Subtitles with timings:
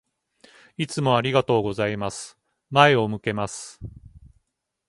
[0.77, 2.35] いつもありがとうございます。
[2.71, 3.79] 前を向けます。